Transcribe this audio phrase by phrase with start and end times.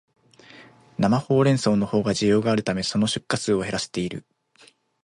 [0.97, 4.25] 生ホウレンソウのほうが需要があるため、その出荷数を減らしている